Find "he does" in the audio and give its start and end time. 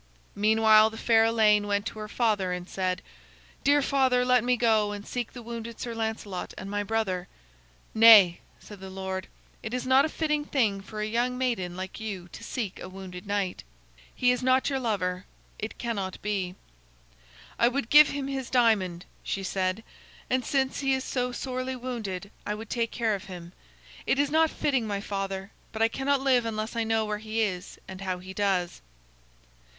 28.17-28.81